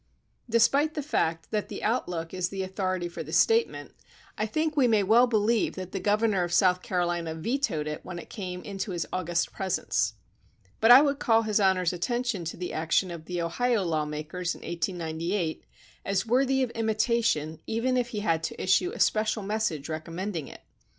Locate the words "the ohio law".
13.25-14.05